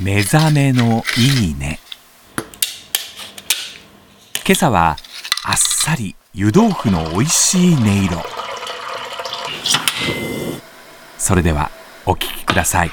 [0.00, 1.78] 目覚めのいいね。
[4.44, 4.96] 今朝は
[5.44, 8.20] あっさり湯豆腐の美味しい音色。
[11.16, 11.70] それでは
[12.06, 12.90] お聞きください。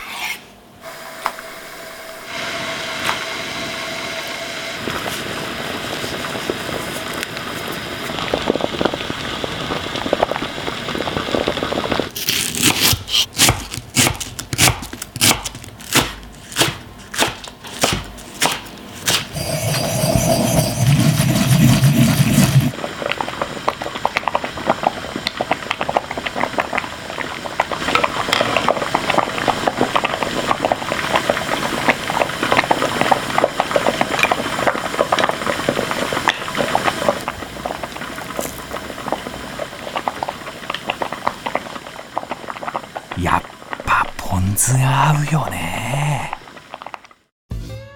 [43.21, 43.41] やっ
[43.85, 46.31] ぱポン酢が合うよね。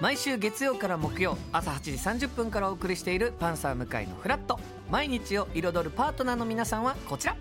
[0.00, 1.80] 毎週月曜から木曜朝8
[2.18, 7.34] 時30分からお送りしている「パンサー向井のフラット」毎日を彩るパートナーの皆さんはこちら。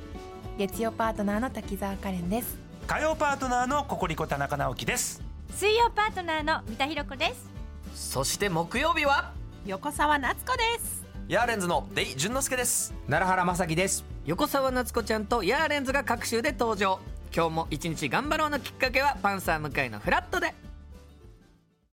[0.57, 2.57] 月曜パートナーの滝沢カレンです。
[2.87, 5.21] 火曜パートナーのココリコ田中直樹です。
[5.53, 8.11] 水曜パートナーの三田寛子です。
[8.11, 9.31] そして木曜日は？
[9.65, 11.05] 横澤夏子です。
[11.27, 12.93] ヤーレンズのデイ淳之介です。
[13.07, 14.05] 奈良原正樹です。
[14.25, 16.99] 横澤夏子ちゃんとヤーレンズが各週で登場
[17.35, 20.53] 今日も一日頑張ろうのきっかけは「パンサー向井のフラット」で